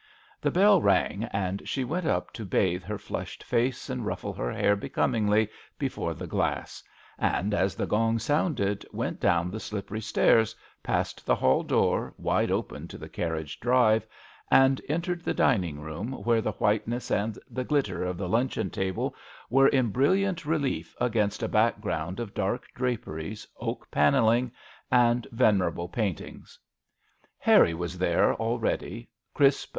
The 0.41 0.49
bell 0.49 0.81
rang, 0.81 1.25
and 1.25 1.61
she 1.69 1.83
went 1.83 2.07
up 2.07 2.33
to 2.33 2.43
bathe 2.43 2.81
her 2.85 2.97
flushed 2.97 3.43
face 3.43 3.87
and 3.87 4.03
ruffle 4.03 4.33
her 4.33 4.51
hair 4.51 4.75
becomingly 4.75 5.47
before 5.77 6.15
the 6.15 6.25
glass; 6.25 6.81
and, 7.19 7.53
as 7.53 7.75
the 7.75 7.85
gong 7.85 8.17
sounded, 8.17 8.83
went 8.91 9.19
down 9.19 9.51
the 9.51 9.59
slippery 9.59 10.01
stairs, 10.01 10.55
past 10.81 11.23
the 11.23 11.35
hall 11.35 11.61
door, 11.61 12.15
wide 12.17 12.49
open 12.49 12.87
to 12.87 12.97
the 12.97 13.07
carriage 13.09 13.59
drive, 13.59 14.07
and 14.49 14.81
entered 14.89 15.21
the 15.23 15.35
dining 15.35 15.79
room, 15.79 16.13
where 16.13 16.41
the 16.41 16.53
whiteness 16.53 17.11
and 17.11 17.37
the 17.47 17.63
glitter 17.63 18.03
of 18.03 18.17
the 18.17 18.27
luncheon 18.27 18.71
table 18.71 19.13
were 19.51 19.67
in 19.67 19.93
bril 19.93 20.13
liant 20.19 20.45
relief 20.47 20.95
against 20.99 21.43
a 21.43 21.47
background 21.47 22.19
of 22.19 22.33
dark 22.33 22.65
draperies, 22.73 23.47
oak 23.59 23.85
panelling, 23.91 24.51
and 24.89 25.27
venerable 25.31 25.87
paintings; 25.87 26.57
Harry 27.37 27.75
was 27.75 27.99
there 27.99 28.33
already, 28.33 29.07
crisp 29.35 29.39
MISS 29.39 29.53
AWDREY 29.53 29.57
AT 29.57 29.57
HOME. 29.61 29.69